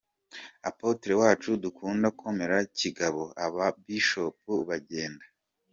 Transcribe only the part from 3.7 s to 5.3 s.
Bishop bagenda.